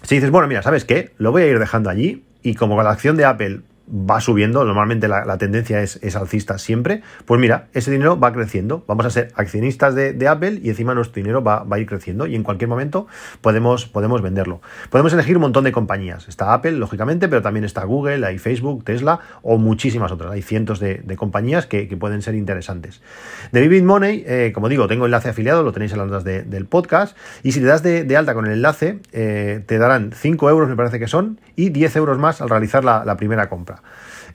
si 0.02 0.14
dices, 0.14 0.31
bueno, 0.31 0.49
mira, 0.49 0.62
¿sabes 0.62 0.87
qué? 0.87 1.12
Lo 1.19 1.31
voy 1.31 1.43
a 1.43 1.46
ir 1.46 1.58
dejando 1.58 1.90
allí 1.90 2.25
y 2.43 2.55
como 2.55 2.82
la 2.82 2.90
acción 2.90 3.17
de 3.17 3.26
Apple 3.26 3.60
va 3.88 4.20
subiendo, 4.20 4.64
normalmente 4.64 5.08
la, 5.08 5.38
tendencia 5.38 5.82
es, 5.82 6.16
alcista 6.16 6.58
siempre, 6.58 7.02
pues 7.26 7.40
mira, 7.40 7.69
ese 7.75 7.90
dinero 7.90 8.19
va 8.19 8.32
creciendo, 8.32 8.84
vamos 8.86 9.04
a 9.06 9.10
ser 9.10 9.32
accionistas 9.36 9.94
de, 9.94 10.25
Apple 10.25 10.60
y 10.62 10.70
encima 10.70 10.94
nuestro 10.94 11.16
dinero 11.16 11.42
va, 11.42 11.66
a 11.69 11.78
ir 11.78 11.86
creciendo 11.86 12.26
y 12.26 12.34
en 12.34 12.42
cualquier 12.42 12.69
momento 12.69 13.06
podemos, 13.42 13.86
podemos 13.86 14.22
venderlo. 14.22 14.62
Podemos 14.88 15.12
elegir 15.12 15.36
un 15.36 15.42
montón 15.42 15.64
de 15.64 15.72
compañías, 15.72 16.28
está 16.28 16.54
Apple, 16.54 16.72
lógicamente, 16.72 17.28
pero 17.28 17.42
también 17.42 17.64
está 17.64 17.84
Google, 17.84 18.25
hay 18.26 18.38
Facebook, 18.38 18.84
Tesla 18.84 19.20
o 19.42 19.58
muchísimas 19.58 20.12
otras, 20.12 20.32
hay 20.32 20.40
cientos 20.40 20.81
de, 20.81 21.02
compañías 21.16 21.66
que, 21.66 21.94
pueden 21.94 22.22
ser 22.22 22.34
interesantes. 22.34 23.02
De 23.52 23.60
Vivid 23.60 23.84
Money, 23.84 24.25
eh, 24.26 24.50
como 24.52 24.69
digo, 24.69 24.88
tengo 24.88 25.04
enlace 25.04 25.28
afiliado, 25.28 25.62
lo 25.62 25.72
tenéis 25.72 25.92
en 25.92 25.98
las 25.98 26.08
notas 26.08 26.25
del 26.25 26.66
podcast 26.66 27.16
y 27.42 27.52
si 27.52 27.60
te 27.60 27.66
das 27.66 27.82
de, 27.82 28.16
alta 28.16 28.34
con 28.34 28.46
el 28.46 28.52
enlace, 28.52 28.98
eh, 29.12 29.62
te 29.66 29.78
darán 29.78 30.12
5 30.12 30.50
euros, 30.50 30.69
me 30.69 30.75
parece 30.75 30.98
que 30.98 31.06
son, 31.06 31.38
y 31.54 31.69
10 31.69 31.96
euros 31.96 32.19
más 32.19 32.40
al 32.40 32.48
realizar 32.48 32.84
la 32.84 33.16
primera 33.16 33.48
compra. 33.48 33.73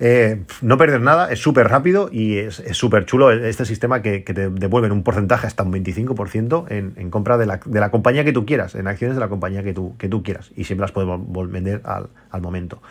Eh, 0.02 0.44
no 0.62 0.78
perder 0.78 1.02
nada, 1.02 1.30
es 1.30 1.40
súper 1.40 1.68
rápido 1.68 2.10
y 2.12 2.38
es 2.38 2.64
súper 2.72 3.06
chulo 3.06 3.32
este 3.32 3.66
sistema 3.66 4.02
que, 4.02 4.22
te 4.22 4.50
devuelven 4.50 4.94
un 4.94 5.04
porcentaje 5.04 5.46
hasta 5.46 5.64
un 5.64 5.74
25% 5.74 6.66
en, 6.70 7.10
compra 7.10 7.38
de 7.38 7.46
la, 7.46 7.90
compañía 7.90 8.24
que 8.24 8.32
tú 8.32 8.46
quieras, 8.46 8.76
en 8.76 8.88
acciones 8.88 9.18
de 9.18 9.20
la 9.20 9.28
compañía 9.28 9.62
que 9.62 9.74
tú, 9.74 9.96
que 9.98 10.08
tú 10.08 10.24
quieras 10.24 10.52
y 10.56 10.64
siempre 10.64 10.84
las 10.84 10.92
puedes 10.94 11.10
vender 11.52 11.82
al, 11.84 12.42
momento. 12.42 12.82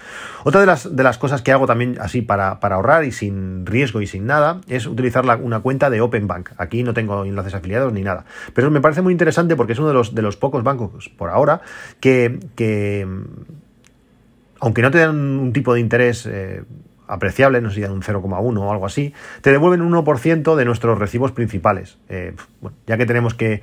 Otra 0.44 0.60
de 0.60 0.66
las, 0.66 0.94
de 0.94 1.02
las 1.02 1.16
cosas 1.16 1.40
que 1.40 1.52
hago 1.52 1.66
también 1.66 1.96
así 2.00 2.20
para, 2.20 2.58
ahorrar 2.60 3.04
y 3.04 3.12
sin 3.12 3.64
riesgo 3.64 4.02
y 4.02 4.06
sin 4.06 4.26
nada 4.26 4.60
es 4.68 4.86
utilizar 4.86 5.24
una 5.40 5.60
cuenta 5.60 5.88
de 5.88 6.02
Open 6.02 6.26
Bank. 6.26 6.50
Aquí 6.58 6.82
no 6.82 6.92
tengo 6.92 7.24
enlaces 7.24 7.54
afiliados 7.54 7.92
ni 7.92 8.02
nada, 8.02 8.26
pero 8.52 8.70
me 8.70 8.82
parece 8.82 9.00
muy 9.00 9.12
interesante 9.12 9.56
porque 9.56 9.72
es 9.72 9.78
uno 9.78 9.88
de 9.88 9.94
los, 9.94 10.14
de 10.14 10.20
los 10.20 10.36
pocos 10.36 10.62
bancos 10.62 11.08
por 11.08 11.30
ahora 11.30 11.62
que, 12.00 12.38
que 12.54 13.06
aunque 14.60 14.82
no 14.82 14.90
te 14.90 14.98
dan 14.98 15.16
un 15.16 15.52
tipo 15.52 15.74
de 15.74 15.80
interés 15.80 16.26
eh, 16.26 16.62
apreciable, 17.08 17.60
no 17.60 17.70
sé 17.70 17.76
si 17.76 17.80
dan 17.80 17.92
un 17.92 18.02
0,1 18.02 18.58
o 18.58 18.70
algo 18.70 18.86
así, 18.86 19.14
te 19.40 19.50
devuelven 19.50 19.80
un 19.80 19.92
1% 19.92 20.54
de 20.54 20.64
nuestros 20.64 20.98
recibos 20.98 21.32
principales. 21.32 21.98
Eh, 22.08 22.34
ya 22.86 22.96
que 22.96 23.06
tenemos 23.06 23.34
que, 23.34 23.62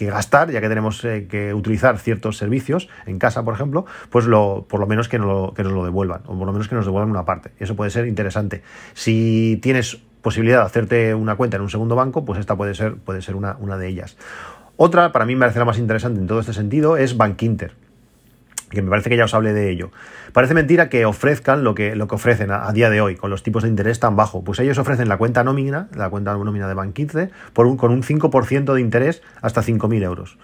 gastar, 0.00 0.50
ya 0.50 0.60
que 0.60 0.68
tenemos 0.68 1.04
eh, 1.04 1.26
que 1.30 1.54
utilizar 1.54 1.98
ciertos 1.98 2.36
servicios 2.36 2.88
en 3.06 3.18
casa, 3.18 3.44
por 3.44 3.54
ejemplo, 3.54 3.86
pues 4.10 4.26
lo, 4.26 4.66
por 4.68 4.80
lo 4.80 4.86
menos 4.86 5.08
que 5.08 5.18
nos 5.18 5.28
lo, 5.28 5.54
que 5.54 5.62
nos 5.62 5.72
lo 5.72 5.84
devuelvan, 5.84 6.22
o 6.26 6.36
por 6.36 6.46
lo 6.46 6.52
menos 6.52 6.68
que 6.68 6.74
nos 6.74 6.84
devuelvan 6.84 7.10
una 7.10 7.24
parte. 7.24 7.52
Eso 7.58 7.76
puede 7.76 7.90
ser 7.90 8.06
interesante. 8.06 8.62
Si 8.94 9.58
tienes 9.62 9.96
posibilidad 10.20 10.58
de 10.58 10.66
hacerte 10.66 11.14
una 11.14 11.36
cuenta 11.36 11.56
en 11.56 11.62
un 11.62 11.70
segundo 11.70 11.94
banco, 11.94 12.24
pues 12.24 12.40
esta 12.40 12.56
puede 12.56 12.74
ser, 12.74 12.96
puede 12.96 13.22
ser 13.22 13.36
una, 13.36 13.56
una 13.60 13.78
de 13.78 13.88
ellas. 13.88 14.16
Otra, 14.76 15.12
para 15.12 15.24
mí 15.26 15.34
me 15.34 15.40
parece 15.40 15.60
la 15.60 15.64
más 15.64 15.78
interesante 15.78 16.20
en 16.20 16.26
todo 16.26 16.40
este 16.40 16.52
sentido, 16.52 16.96
es 16.96 17.16
Bank 17.16 17.42
Inter 17.42 17.87
que 18.70 18.82
me 18.82 18.90
parece 18.90 19.10
que 19.10 19.16
ya 19.16 19.24
os 19.24 19.34
hablé 19.34 19.52
de 19.52 19.70
ello. 19.70 19.90
Parece 20.32 20.54
mentira 20.54 20.88
que 20.88 21.04
ofrezcan 21.04 21.64
lo 21.64 21.74
que, 21.74 21.96
lo 21.96 22.08
que 22.08 22.14
ofrecen 22.14 22.50
a, 22.50 22.70
día 22.72 22.90
de 22.90 23.00
hoy, 23.00 23.16
con 23.16 23.30
los 23.30 23.42
tipos 23.42 23.62
de 23.62 23.68
interés 23.68 24.00
tan 24.00 24.16
bajo. 24.16 24.44
Pues 24.44 24.58
ellos 24.60 24.78
ofrecen 24.78 25.08
la 25.08 25.16
cuenta 25.16 25.44
nómina, 25.44 25.88
la 25.94 26.10
cuenta 26.10 26.34
nómina 26.34 26.68
de 26.68 26.74
Banquitze, 26.74 27.30
por 27.52 27.66
un, 27.66 27.76
con 27.76 27.90
un 27.90 28.02
5% 28.02 28.74
de 28.74 28.80
interés 28.80 29.22
hasta 29.40 29.62
5.000 29.62 30.02
euros 30.02 30.38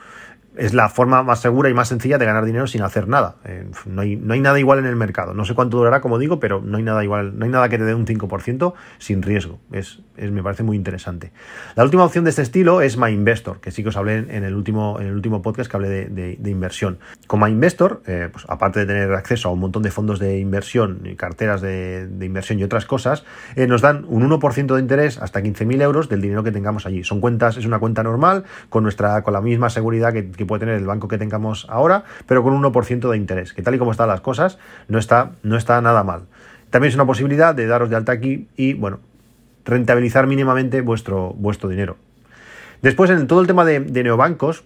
es 0.57 0.75
la 0.75 0.89
forma 0.89 1.23
más 1.23 1.41
segura 1.41 1.69
y 1.69 1.75
más 1.75 1.89
sencilla 1.89 2.19
de 2.19 2.25
ganar 2.25 2.45
dinero 2.45 2.67
sin 2.67 2.83
hacer 2.83 3.09
nada. 3.09 3.37
Eh, 3.45 3.67
no, 3.87 4.03
hay, 4.03 4.17
no, 4.17 4.35
hay, 4.35 4.41
nada 4.41 4.59
igual 4.59 4.79
en 4.79 4.87
el 4.87 4.97
mercado. 4.97 5.35
No 5.35 5.45
sé 5.45 5.55
cuánto 5.55 5.79
durará, 5.79 6.01
como 6.01 6.19
digo, 6.19 6.39
pero 6.39 6.61
no 6.61 6.77
hay 6.77 6.83
nada 6.83 7.03
igual, 7.03 7.39
no 7.39 7.45
hay 7.45 7.51
nada 7.51 7.69
que 7.69 7.79
te 7.79 7.85
dé 7.85 7.95
un 7.95 8.07
5% 8.07 8.75
sin 8.99 9.23
riesgo. 9.23 9.59
Es, 9.73 10.01
me 10.17 10.43
parece 10.43 10.63
muy 10.63 10.77
interesante. 10.77 11.33
La 11.75 11.85
última 11.85 12.05
opción 12.05 12.25
de 12.25 12.31
este 12.31 12.43
estilo 12.43 12.81
es 12.81 12.97
MyInvestor, 12.97 13.61
que 13.61 13.71
sí 13.71 13.83
que 13.83 13.89
os 13.89 13.97
hablé 13.97 14.19
en 14.19 14.45
el 14.45 14.55
último, 14.55 15.01
en 15.01 15.09
el 15.09 15.15
último 15.15 15.43
podcast 15.43 15.71
que 15.71 15.77
hablé 15.77 16.09
de, 16.09 16.51
inversión. 16.51 16.99
Con 17.27 17.41
MyInvestor, 17.41 18.03
eh, 18.07 18.29
pues 18.31 18.45
aparte 18.49 18.81
de 18.81 18.87
tener 18.87 19.13
acceso 19.13 19.49
a 19.49 19.53
un 19.53 19.61
montón 19.61 19.83
de 19.83 19.91
fondos 19.91 20.19
de 20.19 20.39
inversión 20.39 21.01
y 21.05 21.17
carteras 21.17 21.61
de, 21.61 22.09
inversión 22.21 22.59
y 22.61 22.65
otras 22.65 22.87
cosas, 22.87 23.25
eh, 23.57 23.67
nos 23.67 23.81
dan 23.81 24.05
un 24.09 24.29
1% 24.29 24.75
de 24.75 24.81
interés 24.81 25.19
hasta 25.19 25.43
15.000 25.43 25.83
euros 25.83 26.09
del 26.09 26.21
dinero 26.21 26.45
que 26.45 26.53
tengamos 26.53 26.87
allí. 26.87 27.03
Son 27.03 27.21
cuentas, 27.21 27.57
es 27.57 27.67
una 27.67 27.81
cuenta 27.81 28.03
normal, 28.03 28.45
con 28.69 28.85
nuestra, 28.85 29.23
con 29.23 29.33
la 29.33 29.41
misma 29.41 29.69
seguridad 29.69 30.13
que 30.13 30.44
puede 30.45 30.61
tener 30.61 30.77
el 30.77 30.87
banco 30.87 31.09
que 31.09 31.19
tengamos 31.19 31.67
ahora, 31.69 32.05
pero 32.27 32.43
con 32.43 32.53
un 32.53 32.63
1% 32.63 33.11
de 33.11 33.17
interés, 33.17 33.53
que 33.53 33.63
tal 33.63 33.75
y 33.75 33.79
como 33.79 33.91
están 33.91 34.09
las 34.09 34.21
cosas, 34.21 34.59
no 34.89 34.99
está, 34.99 35.33
no 35.43 35.57
está 35.57 35.81
nada 35.81 36.05
mal. 36.05 36.23
También 36.71 36.89
es 36.89 36.95
una 36.95 37.07
posibilidad 37.07 37.55
de 37.55 37.67
daros 37.67 37.91
de 37.91 37.97
alta 37.97 38.13
aquí 38.13 38.49
y, 38.57 38.75
bueno, 38.75 39.01
rentabilizar 39.65 40.27
mínimamente 40.27 40.81
vuestro, 40.81 41.33
vuestro 41.35 41.69
dinero. 41.69 41.97
Después, 42.83 43.11
en 43.11 43.27
todo 43.27 43.41
el 43.41 43.47
tema 43.47 43.65
de, 43.65 43.81
neobancos, 43.81 44.65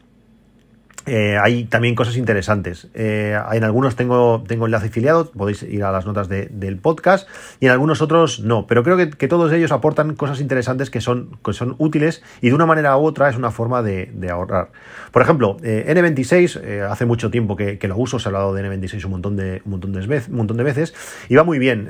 eh, 1.09 1.39
hay 1.39 1.65
también 1.65 1.95
cosas 1.95 2.17
interesantes. 2.17 2.89
Eh, 2.95 3.39
en 3.53 3.65
algunos 3.65 3.97
tengo, 3.97 4.45
tengo 4.47 4.67
enlace 4.67 4.89
afiliado, 4.89 5.31
podéis 5.31 5.63
ir 5.63 5.83
a 5.83 5.91
las 5.91 6.05
notas 6.05 6.29
del 6.29 6.77
podcast, 6.77 7.29
y 7.61 7.67
en 7.67 7.73
algunos 7.73 8.03
otros 8.03 8.41
no. 8.41 8.67
Pero 8.67 8.83
creo 8.83 8.97
que, 8.97 9.29
todos 9.29 9.53
ellos 9.53 9.73
aportan 9.73 10.15
cosas 10.15 10.41
interesantes 10.41 10.91
que 10.91 11.01
son, 11.01 11.39
que 11.45 11.53
son 11.53 11.75
útiles 11.79 12.23
y 12.41 12.49
de 12.49 12.55
una 12.55 12.65
manera 12.67 12.97
u 12.97 13.05
otra 13.05 13.29
es 13.29 13.37
una 13.37 13.51
forma 13.51 13.83
de, 13.83 14.11
ahorrar. 14.31 14.71
Por 15.11 15.23
ejemplo, 15.23 15.57
eh, 15.63 15.87
N26, 15.89 16.85
hace 16.85 17.07
mucho 17.07 17.31
tiempo 17.31 17.57
que, 17.57 17.79
lo 17.89 17.97
uso, 17.97 18.19
se 18.19 18.29
ha 18.29 18.31
hablado 18.31 18.53
de 18.53 18.63
N26 18.63 19.05
un 19.05 19.11
montón 19.11 19.37
de, 19.37 19.63
un 19.65 19.73
montón 19.73 19.93
de, 19.93 20.07
veces, 20.07 20.29
un 20.29 20.37
montón 20.37 20.57
de 20.59 20.65
veces, 20.65 20.95
y 21.29 21.35
va 21.35 21.45
muy 21.45 21.59
bien. 21.59 21.89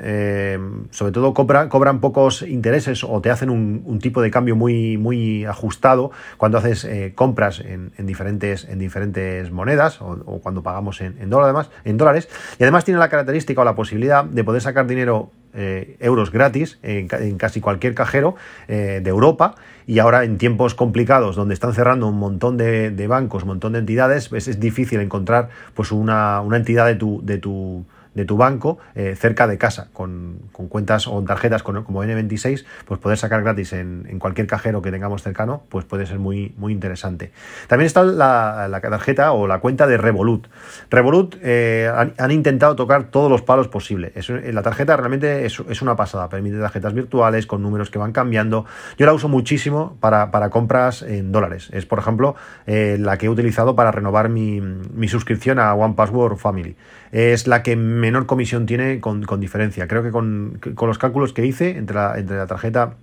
sobre 0.91 1.11
todo 1.11 1.33
cobran 1.33 1.99
pocos 1.99 2.41
intereses 2.41 3.03
o 3.03 3.19
te 3.21 3.29
hacen 3.29 3.49
un, 3.49 3.99
tipo 3.99 4.21
de 4.21 4.31
cambio 4.31 4.55
muy, 4.55 4.97
muy 4.97 5.43
ajustado 5.43 6.11
cuando 6.37 6.57
haces 6.57 6.87
compras 7.15 7.59
en 7.59 8.05
diferentes. 8.05 8.65
En 8.69 8.79
diferentes 8.79 9.08
monedas 9.51 10.01
o, 10.01 10.39
cuando 10.41 10.63
pagamos 10.63 11.01
en, 11.01 11.17
en, 11.19 11.33
además, 11.33 11.69
en 11.85 11.97
dólares. 11.97 12.29
Y 12.59 12.63
además 12.63 12.85
tiene 12.85 12.99
la 12.99 13.09
característica 13.09 13.61
o 13.61 13.65
la 13.65 13.75
posibilidad 13.75 14.23
de 14.23 14.43
poder 14.43 14.61
sacar 14.61 14.87
dinero 14.87 15.31
eh, 15.51 15.97
euros 15.99 16.31
gratis 16.31 16.77
en, 16.83 17.07
casi 17.07 17.59
cualquier 17.59 17.95
cajero 17.95 18.35
eh, 18.67 19.01
de 19.03 19.09
Europa 19.09 19.55
y 19.87 19.97
ahora 19.97 20.23
en 20.23 20.37
tiempos 20.37 20.75
complicados 20.75 21.35
donde 21.35 21.55
están 21.55 21.73
cerrando 21.73 22.07
un 22.07 22.19
montón 22.19 22.55
de, 22.55 23.07
bancos, 23.07 23.41
un 23.41 23.49
montón 23.49 23.73
de 23.73 23.79
entidades, 23.79 24.29
pues 24.29 24.47
es 24.47 24.59
difícil 24.59 24.99
encontrar 24.99 25.49
pues 25.73 25.91
una, 25.91 26.41
una 26.41 26.57
entidad 26.57 26.85
de 26.85 26.93
tu, 26.93 27.21
de 27.23 27.39
tu 27.39 27.83
de 28.13 28.25
tu 28.25 28.37
banco 28.37 28.79
eh, 28.95 29.15
cerca 29.15 29.47
de 29.47 29.57
casa, 29.57 29.89
con, 29.93 30.39
cuentas 30.51 31.07
o 31.07 31.21
tarjetas 31.23 31.63
como 31.63 32.03
N26, 32.03 32.65
pues 32.85 32.99
poder 32.99 33.17
sacar 33.17 33.43
gratis 33.43 33.73
en, 33.73 34.19
cualquier 34.19 34.47
cajero 34.47 34.81
que 34.81 34.91
tengamos 34.91 35.23
cercano, 35.23 35.63
pues 35.69 35.85
puede 35.85 36.05
ser 36.05 36.19
muy, 36.19 36.53
muy 36.57 36.73
interesante. 36.73 37.31
También 37.67 37.85
está 37.85 38.03
la, 38.03 38.79
tarjeta 38.81 39.31
o 39.31 39.47
la 39.47 39.59
cuenta 39.59 39.87
de 39.87 39.97
Revolut. 39.97 40.47
Revolut 40.89 41.35
eh, 41.41 41.91
han, 42.17 42.31
intentado 42.31 42.75
tocar 42.75 43.05
todos 43.05 43.29
los 43.29 43.41
palos 43.41 43.67
posibles. 43.67 44.11
la 44.29 44.61
tarjeta 44.61 44.97
realmente 44.97 45.45
es, 45.45 45.81
una 45.81 45.95
pasada, 45.95 46.29
permite 46.29 46.59
tarjetas 46.59 46.93
virtuales 46.93 47.45
con 47.45 47.61
números 47.61 47.89
que 47.89 47.99
van 47.99 48.11
cambiando. 48.11 48.65
Yo 48.97 49.05
la 49.05 49.13
uso 49.13 49.29
muchísimo 49.29 49.97
para, 49.99 50.49
compras 50.49 51.01
en 51.01 51.31
dólares. 51.31 51.69
Es, 51.71 51.85
por 51.85 51.99
ejemplo, 51.99 52.35
eh, 52.67 52.97
la 52.99 53.17
que 53.17 53.27
he 53.27 53.29
utilizado 53.29 53.75
para 53.75 53.91
renovar 53.91 54.29
mi, 54.29 54.61
mi 54.61 55.07
suscripción 55.07 55.59
a 55.59 55.73
One 55.73 55.93
Password 55.95 56.37
Family. 56.37 56.75
Es 57.11 57.47
la 57.47 57.63
que 57.63 57.75
menor 57.99 58.25
comisión 58.25 58.65
tiene 58.65 58.99
con, 58.99 59.23
diferencia. 59.39 59.87
Creo 59.87 60.03
que 60.03 60.11
con, 60.11 60.59
los 60.81 60.97
cálculos 60.97 61.33
que 61.33 61.45
hice 61.45 61.77
entre 61.77 61.95
la, 61.95 62.17
entre 62.17 62.37
la 62.37 62.47
tarjeta 62.47 62.95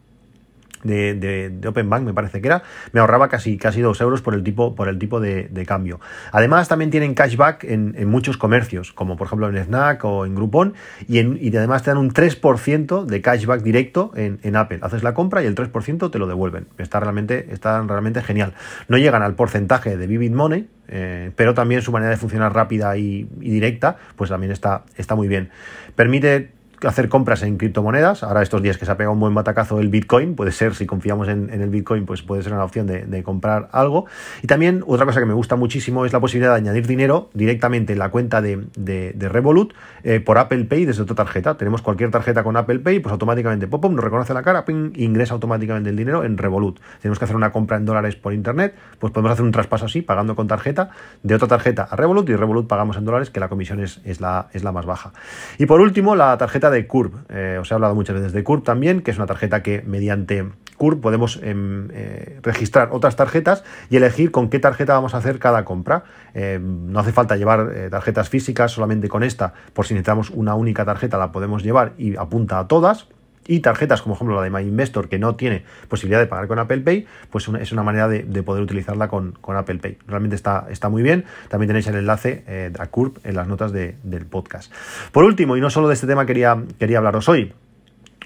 de, 0.84 1.14
de, 1.14 1.68
Open 1.68 1.88
Bank, 1.90 2.04
me 2.04 2.14
parece 2.14 2.40
que 2.40 2.48
era, 2.48 2.62
me 2.92 3.00
ahorraba 3.00 3.28
casi, 3.28 3.58
casi 3.58 3.80
2 3.80 4.00
euros 4.00 4.22
por 4.22 4.34
el 4.34 4.42
tipo, 4.42 4.74
por 4.74 4.88
el 4.88 4.98
tipo 4.98 5.20
de, 5.20 5.64
cambio. 5.66 6.00
Además, 6.32 6.68
también 6.68 6.90
tienen 6.90 7.14
cashback 7.14 7.64
en, 7.64 8.08
muchos 8.08 8.36
comercios, 8.36 8.92
como 8.92 9.16
por 9.16 9.26
ejemplo 9.26 9.48
en 9.48 9.56
Snack 9.64 10.04
o 10.04 10.26
en 10.26 10.34
Groupon, 10.34 10.74
y, 11.08 11.18
y 11.18 11.56
además 11.56 11.82
te 11.82 11.90
dan 11.90 11.98
un 11.98 12.12
3% 12.12 13.04
de 13.04 13.20
cashback 13.20 13.62
directo 13.62 14.12
en, 14.14 14.56
Apple. 14.56 14.78
Haces 14.82 15.02
la 15.02 15.12
compra 15.12 15.42
y 15.42 15.46
el 15.46 15.54
3% 15.54 16.10
te 16.10 16.18
lo 16.18 16.26
devuelven. 16.26 16.68
Está 16.78 17.00
realmente, 17.00 17.52
está 17.52 17.82
realmente 17.82 18.22
genial. 18.22 18.54
No 18.88 18.96
llegan 18.96 19.22
al 19.22 19.34
porcentaje 19.34 19.96
de 19.96 20.06
Vivid 20.06 20.32
Money, 20.32 20.68
eh, 20.88 21.32
pero 21.36 21.54
también 21.54 21.82
su 21.82 21.92
manera 21.92 22.10
de 22.10 22.16
funcionar 22.16 22.54
rápida 22.54 22.96
y, 22.96 23.28
y, 23.40 23.50
directa, 23.50 23.96
pues 24.14 24.30
también 24.30 24.52
está, 24.52 24.84
está 24.96 25.14
muy 25.14 25.28
bien. 25.28 25.50
Permite 25.94 26.55
hacer 26.84 27.08
compras 27.08 27.42
en 27.42 27.56
criptomonedas. 27.56 28.22
Ahora 28.22 28.42
estos 28.42 28.62
días 28.62 28.78
que 28.78 28.84
se 28.84 28.92
ha 28.92 28.96
pegado 28.96 29.12
un 29.14 29.20
buen 29.20 29.34
batacazo 29.34 29.80
el 29.80 29.88
Bitcoin, 29.88 30.34
puede 30.34 30.52
ser, 30.52 30.74
si 30.74 30.86
confiamos 30.86 31.28
en, 31.28 31.50
el 31.50 31.70
Bitcoin, 31.70 32.06
pues 32.06 32.22
puede 32.22 32.42
ser 32.42 32.52
una 32.52 32.64
opción 32.64 32.86
de, 32.86 33.22
comprar 33.22 33.68
algo. 33.72 34.06
Y 34.42 34.46
también 34.46 34.84
otra 34.86 35.06
cosa 35.06 35.20
que 35.20 35.26
me 35.26 35.34
gusta 35.34 35.56
muchísimo 35.56 36.04
es 36.04 36.12
la 36.12 36.20
posibilidad 36.20 36.52
de 36.52 36.58
añadir 36.58 36.86
dinero 36.86 37.30
directamente 37.34 37.92
en 37.94 37.98
la 37.98 38.10
cuenta 38.10 38.42
de, 38.42 39.14
Revolut 39.18 39.74
eh, 40.04 40.20
por 40.20 40.38
Apple 40.38 40.64
Pay 40.64 40.84
desde 40.84 41.02
otra 41.02 41.16
tarjeta. 41.16 41.56
Tenemos 41.56 41.82
cualquier 41.82 42.10
tarjeta 42.10 42.44
con 42.44 42.56
Apple 42.56 42.78
Pay, 42.80 43.00
pues 43.00 43.12
automáticamente 43.12 43.66
pop, 43.66 43.84
nos 43.90 44.04
reconoce 44.04 44.34
la 44.34 44.42
cara, 44.42 44.64
ping, 44.64 44.92
ingresa 44.96 45.34
automáticamente 45.34 45.90
el 45.90 45.96
dinero 45.96 46.24
en 46.24 46.38
Revolut. 46.38 46.78
Tenemos 47.00 47.18
que 47.18 47.24
hacer 47.24 47.36
una 47.36 47.52
compra 47.52 47.76
en 47.76 47.84
dólares 47.84 48.16
por 48.16 48.32
internet, 48.32 48.74
pues 48.98 49.12
podemos 49.12 49.32
hacer 49.32 49.44
un 49.44 49.52
traspaso 49.52 49.86
así, 49.86 50.02
pagando 50.02 50.36
con 50.36 50.46
tarjeta, 50.46 50.90
de 51.22 51.34
otra 51.34 51.48
tarjeta 51.48 51.88
a 51.90 51.96
Revolut 51.96 52.28
y 52.28 52.36
Revolut 52.36 52.66
pagamos 52.66 52.96
en 52.96 53.04
dólares, 53.04 53.30
que 53.30 53.40
la 53.40 53.48
comisión 53.48 53.80
es, 53.80 54.20
la, 54.20 54.48
es 54.52 54.64
la 54.64 54.72
más 54.72 54.86
baja. 54.86 55.12
Y 55.58 55.66
por 55.66 55.80
último, 55.80 56.14
la 56.14 56.36
tarjeta 56.38 56.65
de 56.70 56.86
Curve. 56.86 57.18
Eh, 57.28 57.58
os 57.60 57.70
he 57.70 57.74
hablado 57.74 57.94
muchas 57.94 58.14
veces 58.14 58.32
de 58.32 58.44
Curve 58.44 58.62
también, 58.62 59.02
que 59.02 59.10
es 59.10 59.16
una 59.16 59.26
tarjeta 59.26 59.62
que 59.62 59.82
mediante 59.86 60.46
Curve 60.76 61.00
podemos 61.00 61.40
em, 61.42 61.88
eh, 61.92 62.38
registrar 62.42 62.90
otras 62.92 63.16
tarjetas 63.16 63.64
y 63.90 63.96
elegir 63.96 64.30
con 64.30 64.50
qué 64.50 64.58
tarjeta 64.58 64.94
vamos 64.94 65.14
a 65.14 65.18
hacer 65.18 65.38
cada 65.38 65.64
compra. 65.64 66.04
Eh, 66.34 66.58
no 66.60 67.00
hace 67.00 67.12
falta 67.12 67.36
llevar 67.36 67.90
tarjetas 67.90 68.28
físicas, 68.28 68.72
solamente 68.72 69.08
con 69.08 69.22
esta, 69.22 69.54
por 69.72 69.86
si 69.86 69.94
necesitamos 69.94 70.30
una 70.30 70.54
única 70.54 70.84
tarjeta, 70.84 71.18
la 71.18 71.32
podemos 71.32 71.62
llevar 71.62 71.92
y 71.96 72.16
apunta 72.16 72.58
a 72.58 72.68
todas 72.68 73.08
y 73.46 73.60
tarjetas 73.60 74.02
como 74.02 74.14
por 74.14 74.18
ejemplo 74.18 74.36
la 74.36 74.42
de 74.42 74.50
My 74.50 74.62
Investor 74.68 75.08
que 75.08 75.18
no 75.18 75.36
tiene 75.36 75.64
posibilidad 75.88 76.20
de 76.20 76.26
pagar 76.26 76.48
con 76.48 76.58
Apple 76.58 76.80
Pay, 76.80 77.06
pues 77.30 77.48
es 77.60 77.72
una 77.72 77.82
manera 77.82 78.08
de, 78.08 78.42
poder 78.42 78.62
utilizarla 78.62 79.08
con, 79.08 79.34
Apple 79.56 79.78
Pay. 79.78 79.98
Realmente 80.06 80.36
está, 80.36 80.66
está 80.70 80.88
muy 80.88 81.02
bien. 81.02 81.24
También 81.48 81.68
tenéis 81.68 81.86
el 81.88 81.96
enlace 81.96 82.44
eh, 82.46 82.72
a 82.78 82.86
CURP 82.86 83.18
en 83.24 83.34
las 83.34 83.48
notas 83.48 83.72
del 83.72 84.26
podcast. 84.26 84.72
Por 85.12 85.24
último, 85.24 85.56
y 85.56 85.60
no 85.60 85.70
solo 85.70 85.88
de 85.88 85.94
este 85.94 86.06
tema 86.06 86.26
quería, 86.26 86.62
quería 86.78 86.98
hablaros 86.98 87.28
hoy, 87.28 87.52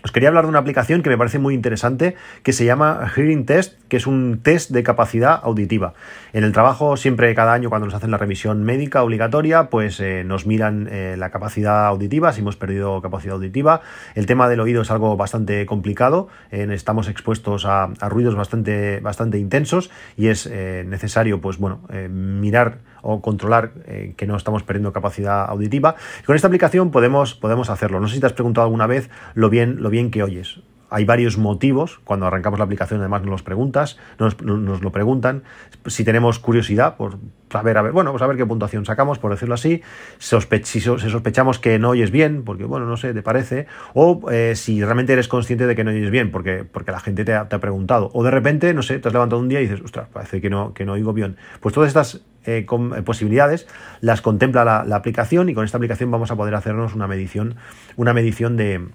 os 0.03 0.13
quería 0.13 0.29
hablar 0.29 0.45
de 0.45 0.51
una 0.51 0.59
aplicación 0.59 1.03
que 1.03 1.11
me 1.11 1.19
parece 1.19 1.39
muy 1.39 1.55
interesante 1.55 2.17
que 2.43 2.53
se 2.53 2.65
llama 2.65 3.11
Hearing 3.15 3.47
Test, 3.47 3.79
que 3.89 3.97
es 3.97 4.07
un 4.07 4.41
test 4.43 4.71
de 4.71 4.83
capacidad 4.83 5.41
auditiva. 5.43 5.95
En 6.33 6.45
el 6.45 6.53
trabajo, 6.53 6.97
siempre 6.97 7.35
cada 7.35 7.53
año 7.53 7.69
cuando 7.69 7.87
nos 7.87 7.95
hacen 7.95 8.11
la 8.11 8.19
revisión 8.19 8.63
médica 8.63 9.03
obligatoria, 9.03 9.69
pues 9.69 10.01
eh, 10.01 10.23
nos 10.25 10.47
miran 10.47 10.89
eh, 10.91 11.17
la 11.19 11.31
capacidad 11.31 11.87
auditiva, 11.87 12.33
si 12.33 12.41
hemos 12.41 12.57
perdido 12.57 13.03
capacidad 13.03 13.35
auditiva. 13.35 13.83
El 14.15 14.27
tema 14.27 14.49
del 14.49 14.61
oído 14.61 14.83
es 14.83 14.91
algo 14.91 15.17
bastante 15.17 15.67
complicado, 15.67 16.29
eh, 16.51 16.67
estamos 16.71 17.09
expuestos 17.09 17.67
a, 17.67 17.89
ruidos 18.09 18.35
bastante, 18.35 19.01
bastante 19.01 19.39
intensos 19.39 19.91
y 20.17 20.29
es 20.29 20.49
necesario, 20.51 21.41
pues 21.41 21.59
bueno, 21.59 21.81
mirar 22.09 22.79
o 23.03 23.21
controlar 23.21 23.73
que 24.17 24.27
no 24.27 24.37
estamos 24.37 24.63
perdiendo 24.63 24.93
capacidad 24.93 25.49
auditiva. 25.49 25.97
con 26.27 26.37
esta 26.37 26.49
aplicación 26.49 26.91
podemos, 26.91 27.35
podemos 27.35 27.71
hacerlo. 27.71 28.01
No 28.01 28.09
sé 28.09 28.15
si 28.15 28.21
te 28.21 28.27
has 28.27 28.33
preguntado 28.33 28.65
alguna 28.65 28.87
vez 28.87 29.11
lo 29.35 29.51
bien, 29.51 29.83
lo 29.83 29.91
bien 29.91 30.11
que 30.11 30.23
oyes. 30.23 30.61
Hay 30.91 31.05
varios 31.05 31.39
motivos, 31.39 32.01
cuando 32.03 32.27
arrancamos 32.27 32.59
la 32.59 32.65
aplicación 32.65 32.99
además 32.99 33.23
nos 33.23 33.31
los 33.31 33.43
preguntas, 33.45 33.97
nos, 34.19 34.43
nos 34.43 34.83
lo 34.83 34.91
preguntan, 34.91 35.45
si 35.87 36.05
tenemos 36.05 36.41
curiosidad 36.41 36.97
por 36.97 37.19
saber, 37.49 37.79
a 37.79 37.83
ver, 37.83 37.93
bueno, 37.93 38.11
pues 38.11 38.23
a 38.23 38.27
ver 38.27 38.37
qué 38.37 38.45
puntuación 38.45 38.85
sacamos, 38.85 39.21
por 39.21 39.31
decirlo 39.31 39.55
así, 39.55 39.83
si 40.19 40.81
sospechamos 40.81 41.61
que 41.61 41.79
no 41.79 41.91
oyes 41.91 42.11
bien, 42.11 42.43
porque 42.45 42.65
bueno, 42.65 42.87
no 42.87 42.97
sé, 42.97 43.15
te 43.15 43.23
parece, 43.23 43.67
o 43.95 44.29
eh, 44.33 44.55
si 44.57 44.83
realmente 44.83 45.13
eres 45.13 45.29
consciente 45.29 45.69
de 45.69 45.77
que 45.77 45.85
no 45.85 45.93
oyes 45.93 46.11
bien, 46.11 46.33
porque, 46.33 46.65
porque 46.65 46.91
la 46.91 46.99
gente 46.99 47.25
te 47.25 47.35
ha, 47.35 47.47
preguntado, 47.49 48.11
o 48.13 48.25
de 48.25 48.33
repente, 48.33 48.75
no 48.75 48.83
sé, 48.83 48.99
te 48.99 49.07
has 49.07 49.15
levantado 49.15 49.41
un 49.41 49.49
día 49.49 49.61
y 49.61 49.69
dices, 49.69 49.81
ostras, 49.85 50.09
parece 50.13 50.41
que 50.41 50.51
no, 50.51 50.75
que 50.75 50.85
no 50.85 50.95
oigo 50.95 51.13
bien. 51.13 51.37
Pues 51.61 51.73
todas 51.73 51.87
estas 51.87 52.23
eh, 52.47 52.67
eh, 52.67 53.03
posibilidades 53.03 53.67
las 54.01 54.23
contempla 54.23 54.65
la, 54.65 54.85
la, 54.85 54.97
aplicación 54.97 55.49
y 55.49 55.55
con 55.55 55.65
esta 55.65 55.77
aplicación 55.77 56.11
vamos 56.11 56.31
a 56.31 56.37
poder 56.37 56.55
hacernos 56.55 56.95
una 56.95 57.07
medición, 57.07 57.57
una 57.97 58.15
medición 58.15 58.57
de, 58.57 58.89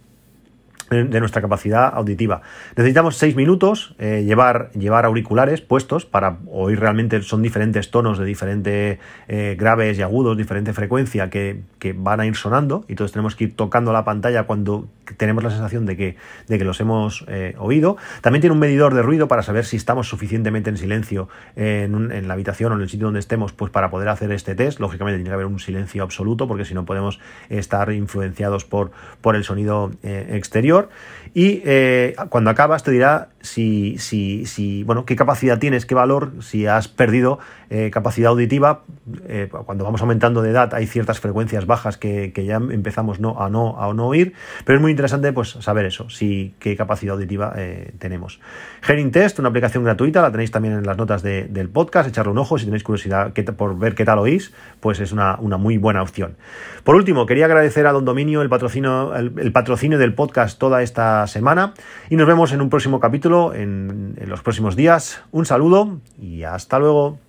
de 0.90 1.20
nuestra 1.20 1.42
capacidad 1.42 1.92
auditiva. 1.94 2.42
Necesitamos 2.76 3.18
seis 3.18 3.36
minutos, 3.36 3.96
eh, 3.98 4.24
llevar, 4.26 4.70
llevar 4.74 5.06
auriculares 5.06 5.62
puestos 5.62 6.06
para 6.06 6.38
oír 6.52 6.80
realmente, 6.80 7.22
son 7.24 7.42
diferentes 7.42 7.90
tonos 7.90 8.20
de 8.20 8.26
diferentes 8.26 9.00
eh, 9.28 9.56
graves 9.58 9.98
y 9.98 10.04
agudos, 10.04 10.38
diferente 10.38 10.74
frecuencia 10.74 11.30
que, 11.30 11.64
van 11.98 12.20
a 12.20 12.26
ir 12.26 12.36
sonando 12.36 12.84
y 12.88 12.94
entonces 12.94 13.12
tenemos 13.12 13.36
que 13.36 13.44
ir 13.44 13.56
tocando 13.56 13.94
la 13.94 14.04
pantalla 14.04 14.48
cuando 14.48 14.88
tenemos 15.18 15.44
la 15.44 15.52
sensación 15.52 15.86
de 15.86 15.96
que, 15.96 16.16
de 16.48 16.58
que 16.58 16.66
los 16.66 16.80
hemos 16.80 17.24
eh, 17.28 17.54
oído. 17.60 17.96
También 18.22 18.42
tiene 18.42 18.54
un 18.54 18.60
medidor 18.60 18.96
de 18.96 19.04
ruido 19.04 19.28
para 19.28 19.44
saber 19.44 19.66
si 19.66 19.78
estamos 19.78 20.10
suficientemente 20.10 20.72
en 20.72 20.78
silencio 20.78 21.30
en, 21.56 22.12
en, 22.12 22.28
la 22.28 22.34
habitación 22.34 22.72
o 22.72 22.76
en 22.76 22.82
el 22.82 22.90
sitio 22.90 23.06
donde 23.06 23.20
estemos 23.20 23.54
pues 23.54 23.72
para 23.72 23.92
poder 23.92 24.10
hacer 24.10 24.32
este 24.32 24.56
test. 24.56 24.80
Lógicamente 24.80 25.18
tiene 25.18 25.30
que 25.30 25.36
haber 25.36 25.46
un 25.46 25.60
silencio 25.60 26.02
absoluto 26.02 26.48
porque 26.48 26.66
si 26.66 26.74
no 26.74 26.86
podemos 26.86 27.20
estar 27.50 27.92
influenciados 27.92 28.66
por, 28.66 28.90
por 29.22 29.36
el 29.36 29.44
sonido 29.44 29.92
exterior 30.02 30.75
anterior 30.76 30.90
y 31.38 31.62
eh, 31.66 32.16
cuando 32.30 32.50
acabas 32.50 32.84
te 32.84 32.92
dirá 32.92 33.28
si, 33.42 33.98
si, 33.98 34.46
si, 34.46 34.86
bueno, 34.86 35.04
qué 35.06 35.18
capacidad 35.18 35.60
tienes, 35.60 35.86
qué 35.86 35.94
valor, 35.94 36.32
si 36.40 36.66
has 36.66 36.88
perdido 36.88 37.40
eh, 37.70 37.92
capacidad 37.92 38.30
auditiva. 38.30 38.84
Eh, 39.28 39.50
cuando 39.66 39.84
vamos 39.84 40.02
aumentando 40.02 40.42
de 40.42 40.52
edad 40.52 40.74
hay 40.74 40.88
ciertas 40.88 41.20
frecuencias 41.20 41.66
bajas 41.66 41.98
que, 41.98 42.32
ya 42.34 42.56
empezamos 42.56 43.20
no, 43.20 43.44
a, 43.44 43.50
no, 43.50 43.78
a 43.82 43.94
no 43.94 44.08
oír, 44.08 44.34
pero 44.64 44.78
es 44.78 44.82
muy 44.82 44.92
interesante 44.92 45.34
pues, 45.34 45.50
saber 45.60 45.86
eso, 45.86 46.10
si, 46.10 46.56
qué 46.58 46.78
capacidad 46.78 47.16
auditiva 47.16 47.54
tenemos. 48.00 48.40
Hearing 48.88 49.12
Test, 49.12 49.38
una 49.38 49.50
aplicación 49.50 49.84
gratuita, 49.84 50.22
la 50.22 50.32
tenéis 50.32 50.52
también 50.52 50.76
en 50.76 50.86
las 50.86 50.98
notas 50.98 51.22
del 51.22 51.70
podcast, 51.70 52.08
echarle 52.08 52.32
un 52.32 52.38
ojo 52.38 52.58
si 52.58 52.64
tenéis 52.64 52.84
curiosidad 52.84 53.34
por 53.58 53.78
ver 53.78 53.94
qué 53.94 54.06
tal 54.06 54.20
oís, 54.20 54.54
pues 54.80 55.02
es 55.02 55.12
una, 55.12 55.38
una, 55.42 55.58
muy 55.58 55.78
buena 55.78 56.02
opción. 56.02 56.38
Por 56.86 56.96
último, 56.96 57.26
quería 57.26 57.46
agradecer 57.46 57.88
a 57.88 57.92
Don 57.92 58.06
Dominio 58.06 58.42
el 58.42 58.48
patrocinio, 58.48 59.14
el 59.16 59.52
patrocinio 59.52 59.98
del 59.98 60.14
podcast 60.14 60.58
toda 60.58 60.82
semana 61.28 61.74
y 62.10 62.16
nos 62.16 62.28
vemos 62.28 62.52
en 62.52 62.62
un 62.62 62.70
próximo 62.70 63.00
capítulo 63.00 63.54
en 63.54 64.16
los 64.28 64.42
próximos 64.42 64.76
días. 64.76 65.22
Un 65.32 65.46
saludo 65.46 66.00
y 66.20 66.44
hasta 66.44 66.80
luego. 66.80 67.25